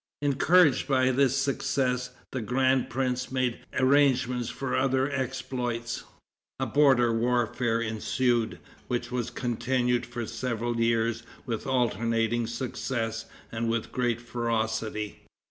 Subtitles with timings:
[0.23, 6.05] Encouraged by this success, the grand prince made arrangements for other exploits.
[6.59, 13.91] A border warfare ensued, which was continued for several years with alternating success and with
[13.91, 15.21] great ferocity.